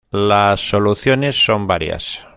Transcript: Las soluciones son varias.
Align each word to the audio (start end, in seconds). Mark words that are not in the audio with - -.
Las 0.09 0.67
soluciones 0.67 1.35
son 1.45 1.67
varias. 1.67 2.25